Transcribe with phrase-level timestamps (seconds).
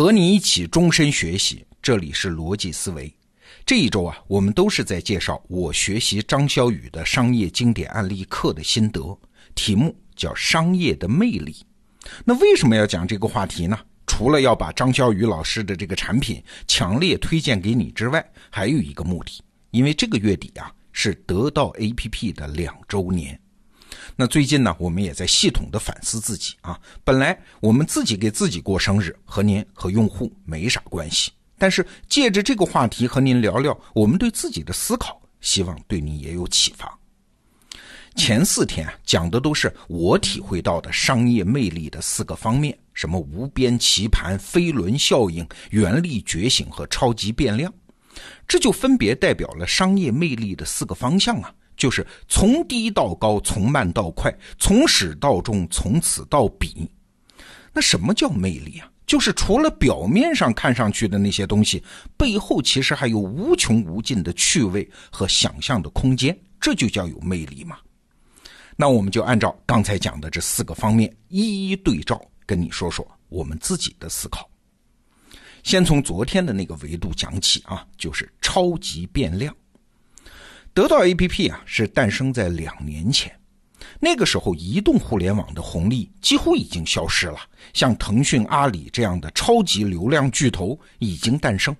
[0.00, 3.14] 和你一起终身学习，这里是逻辑思维。
[3.66, 9.14] 这一周啊，我们都是在介绍我学习张潇雨的商业经典案例课的心得，
[9.54, 11.54] 题目叫“商业的魅力”。
[12.24, 13.78] 那为什么要讲这个话题呢？
[14.06, 23.38] 除了要把张潇雨老师的这个产品强烈推荐给你之外，还有一个目的，因为这个月底啊是得到 APP 的两周年。
[24.16, 26.78] 那最近呢，我们也在系统的反思自己啊。
[27.04, 31.32] 本来我们自己给自己过生日，和您和用户没啥关系。
[31.58, 36.98] 但是借着这个话题和您聊聊我们对自己的思考，希望对你也有启发。
[38.16, 47.72] 前四天啊，讲的都是我体会到的商业魅力的四个方面，什么无边棋盘、飞轮效应、原力觉醒和超级变量，
[48.48, 51.54] 这就分别代表了商业魅力的四个方向啊。
[51.80, 56.86] 就是从低到高，从慢到快，从始到终，从此到彼。
[57.72, 58.92] 那什么叫魅力啊？
[59.06, 61.82] 就是除了表面上看上去的那些东西，
[62.18, 67.78] 背后其实还有无穷无尽的趣味和想象的空间，这就叫有魅力嘛。
[68.76, 74.46] 那我们就按照刚才讲的这四个方面一一对照，跟你说说我们自己的思考。
[75.62, 79.54] 先从昨天的那个维度讲起啊，就是超级变量。
[80.72, 83.34] 得到 APP 啊，是诞生在两年前，
[83.98, 87.38] 那个时候移动互联网的红利几乎已经消失了，
[87.72, 91.76] 像腾讯、阿里这样的超级流量巨头已经诞生，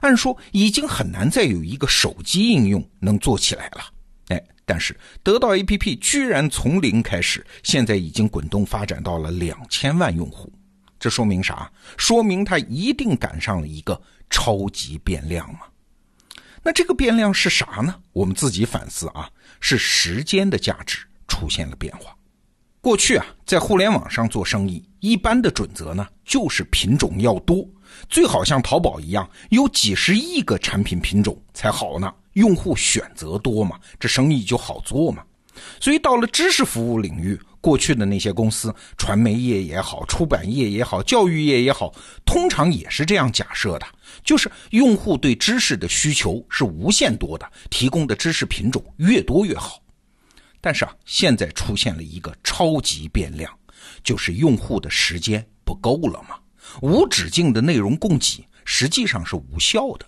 [0.00, 3.82] 按说已经很难再有一个手机应用能做起来了。
[4.28, 10.52] 哎，但是得到 APP 居然从零开始，现在已经滚动发展到了两千万用户，
[11.00, 11.70] 这说明啥？
[11.96, 14.00] 说明它一定赶上了一个
[14.30, 15.60] 超级变量嘛。
[16.68, 17.94] 那这个变量是啥呢？
[18.12, 19.26] 我们自己反思啊，
[19.58, 22.14] 是时间的价值出现了变化。
[22.82, 27.66] 过去啊，在互联网上做生意，一般的准则呢，就是品种要多，
[28.10, 35.22] 最好像淘宝一样，有几十亿个产品品种才好呢，用户选择多嘛，这生意就好做嘛。
[35.80, 37.40] 所以到了知识服务领域。
[37.60, 41.92] 过去的那些公司，传媒业也好，出版业也好，教育业也好，
[42.24, 43.86] 通常也是这样假设的，
[44.22, 49.82] 就是用户对知识的需求是无限多的，提供的知识品种越多越好。
[50.60, 53.52] 但是啊，现在出现了一个超级变量，
[54.02, 56.36] 就是用户的时间不够了嘛，
[56.82, 60.06] 无止境的内容供给实际上是无效的。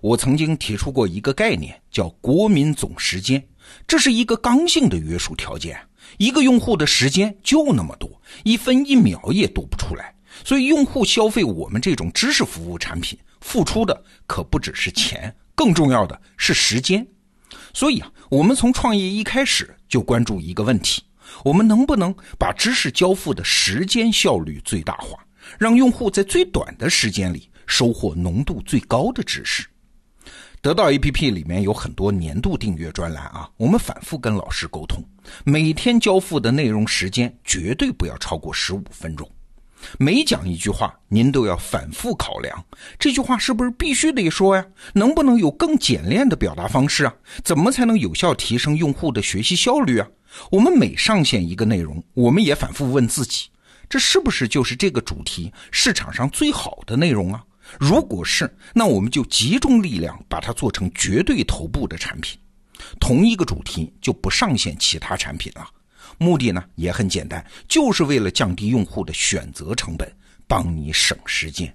[0.00, 3.42] 我曾经提出过一个概念，叫国民总时间，
[3.86, 5.78] 这是一个刚性的约束条件。
[6.18, 8.10] 一个用户的时间就那么多，
[8.44, 10.14] 一分一秒也多不出来，
[10.44, 17.06] 所以用户消费我们这种知识服务产品，付出的可不只是钱，更重要的是时间。
[17.74, 21.02] 所以啊，我们从创业一开始就关注一个问题：
[21.44, 25.18] 我们能不能把知识交付的时间效率最大化，
[25.58, 29.66] 让用户在最短的时间里收获浓度最高的知识？
[30.62, 35.04] 得到 APP 里面有很多年度订阅专栏啊，我们反复跟老师沟通，
[35.44, 39.28] 每天交付的内容时间绝对不要超过十五分钟，
[39.98, 42.64] 每讲一句话您都要反复考量，
[42.96, 44.64] 这句话是不是必须得说呀？
[44.92, 47.14] 能不能有更简练的表达方式啊？
[47.42, 50.06] 怎么才能有效提升用户的学习效率啊？
[50.52, 53.48] 我们每上线一个内容，我们也反复问自己，
[53.88, 57.42] 这是不是就是这个主题市场上最好的内容啊？
[57.78, 62.38] 如果是，那我们就集中力量把它做成绝对头部的产品。
[63.00, 65.68] 同一个主题就不上线其他产品了。
[66.18, 70.10] 目的呢也很简单，就是为了降低用户的选择成本，
[70.46, 71.74] 帮你省时间。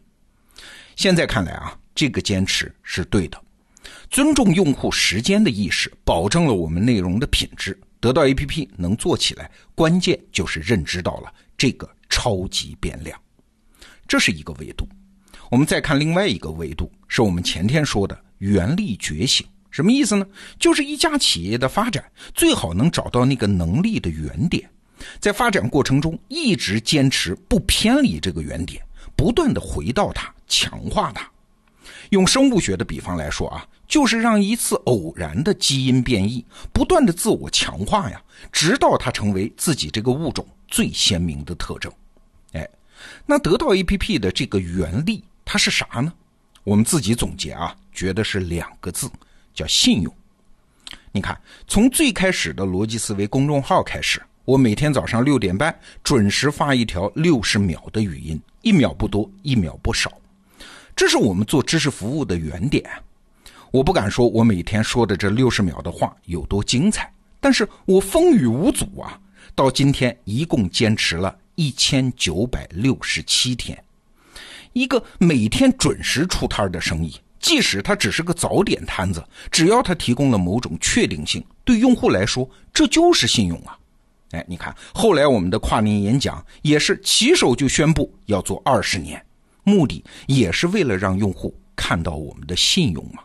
[0.96, 3.42] 现在看来啊，这个坚持是对的。
[4.10, 7.78] 尊重用户时间的意识，保证了我们内容的品质。
[8.00, 13.20] 得到 APP 能做起来，关键就是认知到了这个超级变量。
[14.08, 14.88] 这是一个维度。
[15.50, 20.26] 我们再看另外一个维度，是我们前天说的原力觉醒，什么意思呢？
[20.60, 22.04] 就是一家企业的发展
[22.34, 24.70] 最好能找到那个能力的原点，
[25.20, 28.84] 在发展过程中一直坚持不偏离这个原点，
[29.16, 31.30] 不断的回到它，强化它。
[32.10, 38.22] 用生物学的比方来说啊，就是让一次偶然的基因变异不断的自我强化呀，
[38.52, 41.92] 直到它成为自己这个物种最鲜明的特征。
[42.52, 42.70] 哎，
[43.26, 45.24] 那得到 APP 的这个原力。
[45.50, 46.12] 它是啥呢？
[46.66, 49.10] 我们自己总结啊，觉得是两个字，
[49.54, 50.14] 叫信用。
[51.14, 51.40] 你看，
[51.70, 55.74] 从最开始的逻辑思维公众号开始，我每天早上六点半
[56.04, 60.12] 准时发一条六十秒的语音，一秒不多，一秒不少。
[60.94, 62.84] 这是我们做知识服务的原点。
[63.72, 67.10] 我不敢说我每天说的这六十秒的话有多精彩，
[67.40, 69.18] 但是我风雨无阻啊。
[69.56, 73.82] 到今天一共坚持了一千九百六十七天。
[74.74, 83.78] 一个每天准时出摊的生意，即使它只是个早点摊子，只要它提供了某种确定性，对用户来说，这就是信用啊。
[84.32, 89.24] 哎，你看，后来我们的跨年演讲也是起手就宣布要做二十年，
[89.64, 93.24] 目的也是为了让用户看到我们的信用嘛。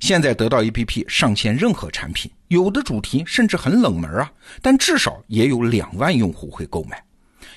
[0.00, 7.02] 现在得到 APP 上线任何产品，有的主题甚至很冷门啊，但至少也有两万用户会购买。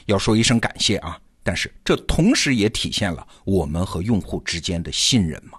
[0.06, 1.19] 要说一声感谢啊！
[1.47, 5.57] 但是这同时也体现了我们和用户之间的信任嘛。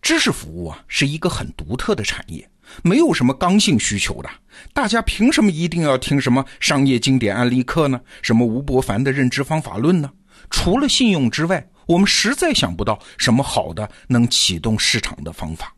[0.00, 2.48] 知识服务啊，是一个很独特的产业，
[2.84, 4.30] 没有什么刚性需求的。
[4.72, 8.00] 大家凭什么一定要听什么商业经典案例课呢？
[8.22, 10.08] 什么吴伯凡的认知方法论呢？
[10.48, 15.74] 除了信用之外，我们实在想不到什么好的能启动市场的方法。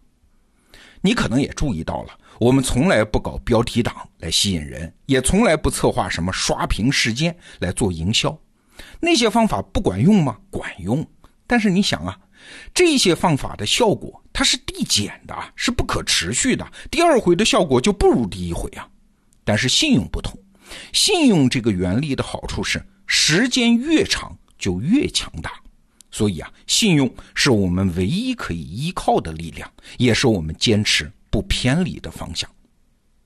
[1.01, 8.39] 你可能也注意到了，我们从来不搞标题党来吸引人，也从来不策划什么刷屏事件来做营销。
[9.01, 10.39] 那些方法不管用吗？
[10.51, 11.07] 管用。
[11.47, 12.17] 但是你想啊，
[12.73, 16.67] 这些方法的效果它是递减的，是不可持续的。
[16.91, 18.89] 第二回的效果就不如第一回啊。
[19.45, 20.39] 但是信用不同，
[20.93, 25.53] 信用这个原理的好处是，时间越长就越强大。
[26.13, 32.49] 所以啊，信用是我们唯一可以依靠的力量，也是我们坚持不偏离的方向。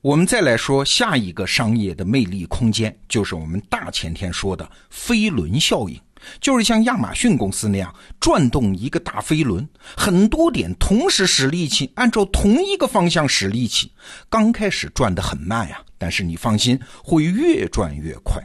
[0.05, 5.99] 我们再来说下一个商业的魅力空间，就是我们大前天说的飞轮效应，
[6.43, 7.91] 就是像亚马逊公司那样
[8.21, 9.67] 转动一个大飞轮，
[9.97, 13.91] 很多点同时使力气，按照同一个方向使力气，
[14.29, 18.43] 刚开始转得很慢呀，但是你放心，会越转越快。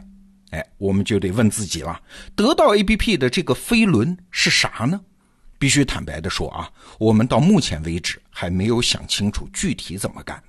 [0.51, 1.99] 哎，我们就得问自己了：
[2.37, 5.01] 得到 APP 的这个飞轮是啥呢？
[5.57, 10.41] 必须坦白的说啊，我们到目前为止还没有想清楚具体怎么干。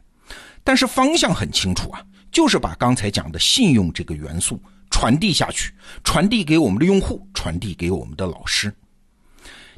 [0.62, 4.60] 但是方向很清楚啊，就是把刚才讲的信用这个元素
[4.90, 5.72] 传递下去，
[6.04, 8.72] 传递给我们的用户，传递给我们的老师。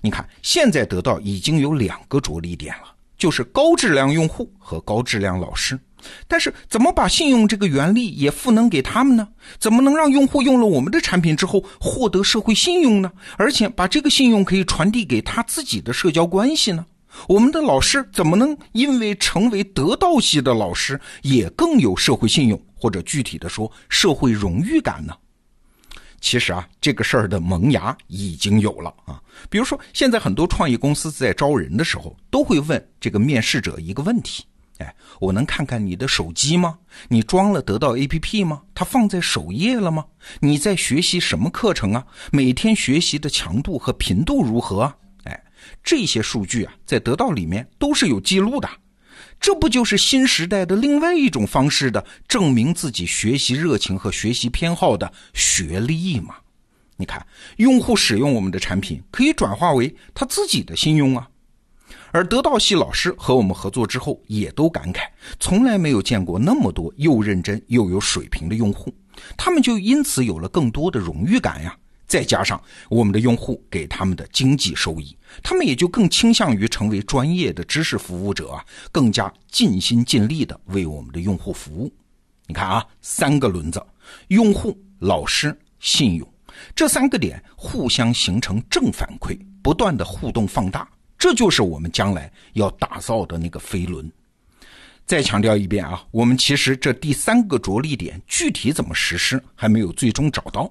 [0.01, 5.79] 你看，现在得到已经有两个着力点了，就是高质量用户和高质量老师。
[6.27, 9.29] 但是，怎么把信用这个原理也赋能给他们呢？
[9.61, 13.13] 怎么能让用户用了我们的产品之后获得社会信用呢？
[13.37, 16.85] 而且把这个信用可以传递给他自己的社交关系呢？
[17.29, 25.15] 我们的老师怎么能因为成为得道系的老师，也更有社会信用，或者具体的说，社会荣誉感呢？
[26.21, 29.21] 其实啊，这个事儿的萌芽已经有了啊。
[29.51, 34.45] 比如说，现在很多创业公司在招人的时候，都会问这个面试者一个问题。
[34.79, 36.79] 哎，我能看看你的手机吗？
[37.09, 38.63] 你装了得到 APP 吗？
[38.75, 40.05] 它放在首页了吗？
[40.41, 42.07] 你在学习什么课程啊？
[42.31, 44.97] 每天学习的强度和频度如何啊？
[45.83, 48.69] 这些数据啊，在得到里面都是有记录的。
[49.41, 56.37] 这不就是新时代的另外一种方式的证明自己学习热情和学习偏好的学历吗？
[56.97, 57.27] 你看，
[57.57, 61.29] 用户使用我们的产品，可以转化为他自己的信用啊。
[62.13, 65.01] 而得到系老师和我们合作之后，也都感慨，
[65.41, 68.95] 从来没有见过那么多又认真又有水平的用户，
[69.37, 71.77] 他们就因此有了更多的荣誉感呀。
[72.13, 78.63] 再加上我们的用户给他们的经济收益，他们也就更倾向于成为专业的知识服务者啊，
[78.93, 81.91] 更加尽心尽力的为我们的用户服务。
[82.47, 83.83] 你看啊，三个轮子：
[84.29, 86.35] 用户、老师、信用，
[86.77, 90.87] 这三个点互相形成正反馈，不断的互动放大。
[91.17, 94.13] 这就是我们将来要打造的那个飞轮。
[95.07, 100.71] 再强调一遍啊，我们其实这第三个着力点具体怎么实施还没有最终找到。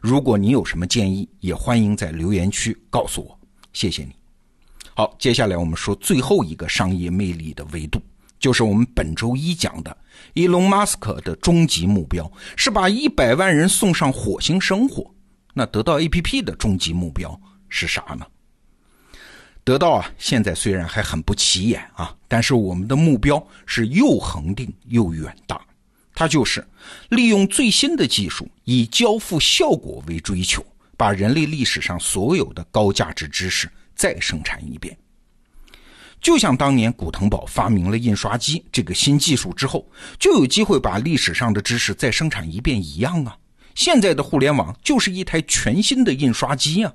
[0.00, 3.38] 如果你有什么建议，也欢迎在留言区告诉我。
[3.72, 4.12] 谢谢你。
[4.94, 8.00] 好，接下来我们说最后一个商业魅力的维度，
[8.38, 9.94] 就是我们本周一讲的
[10.32, 15.08] 伊隆马斯克的终极目标是把一百万人送上火星生活。
[15.52, 18.26] 那得到 APP 的终极目标是啥呢？
[19.64, 25.60] 得到啊，现在虽然还很不起眼啊，但是我们的目标是又恒定又远大。
[26.16, 26.66] 它就是
[27.10, 30.64] 利用最新的技术，以交付效果为追求，
[30.96, 34.96] 把人类历史上所有的高价值知识再生产一遍。
[36.22, 39.86] 就像当年古腾堡发明了印刷机这个新技术之后，
[40.18, 43.36] 就有机会把历史上的知识再生产一遍一样啊。
[43.74, 46.90] 现在的互联网就是一台全新的印刷机啊。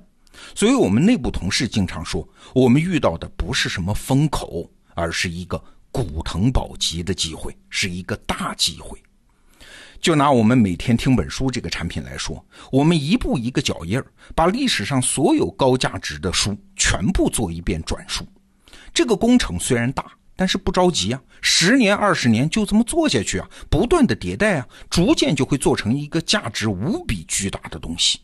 [0.56, 5.62] 所以，我们内部同事经常说，我们遇到的不是什么风口，而是一个
[5.92, 9.00] 古腾堡级的机会，是一个大机会。
[10.02, 14.04] 就拿我们每天听本书这个产品来说，我们一步一个脚印儿，
[14.34, 18.26] 把历史上所有高价值的书全部做一遍转述。
[18.92, 20.04] 这个工程虽然大，
[20.34, 28.18] 但是不着急啊，十年、二十年就这么做下去啊，不断的迭代啊，逐渐就会做成一个价值无比巨大的东西。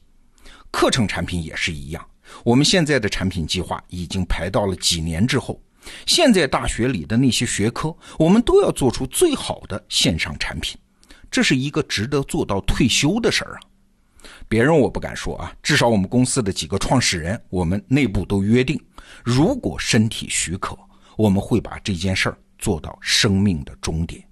[0.73, 2.05] 课程产品也是一样。
[2.43, 5.63] 我们现在的产品计划已经排到了几年之后。
[6.07, 10.77] 现在大学里的那些学科，我们都要做出最好的线上产品，
[11.31, 13.61] 这是一个值得做到退休的事儿啊。
[14.49, 18.81] 别人我不敢说啊，至少我们公司的几个创始人，我们内部都约定，
[19.25, 20.77] 如果身体许可，
[21.17, 24.23] 我们会把这件事儿做到生命的终点。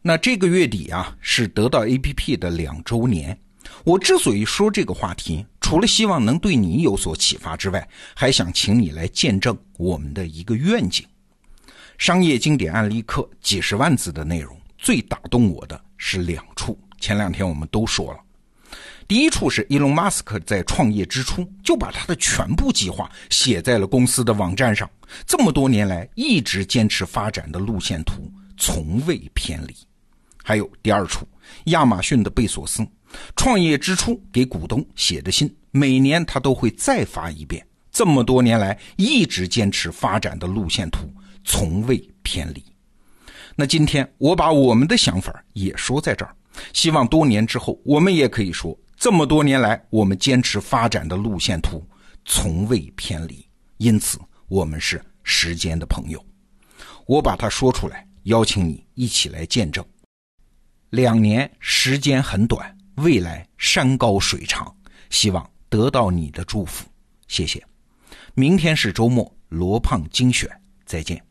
[0.00, 3.38] 那这个月底啊，是得到 APP 的两周年。
[3.84, 11.06] 我之所以说这个话题，除了希望能对你有所启发之外，还想请你来见证我们的一个愿景。
[11.98, 16.76] 商业经典案例课几十万字的内容，最打动我的是两处。
[16.98, 18.18] 前两天我们都说了，
[19.06, 24.90] 第一处是伊隆马斯克在创业之初就把他的全部计划写在了公司的网站上，
[25.24, 29.76] 这么多年来一直坚持发展的路线图，从未偏离。
[30.42, 31.24] 还有第二处，
[31.66, 32.84] 亚马逊的贝索斯。
[33.36, 37.64] 创业之初给股东写的信，每年他都会再发一遍。
[37.92, 41.08] 这么多年来一直坚持发展的路线图，
[41.44, 42.64] 从未偏离。
[43.56, 46.34] 那今天我把我们的想法也说在这儿，
[46.72, 51.86] 希望多年之后我们也可以说，这么多年来我们坚持发展的路线图
[52.24, 53.46] 从未偏离。
[53.78, 54.18] 因此，
[54.48, 56.24] 我们是时间的朋友。
[57.06, 59.84] 我把它说出来，邀请你一起来见证。
[60.90, 62.76] 两年时间很短。
[62.96, 64.70] 未来山高水长，
[65.08, 66.86] 希望得到你的祝福，
[67.26, 67.64] 谢谢。
[68.34, 70.46] 明天是周末，罗胖精选，
[70.84, 71.24] 再见。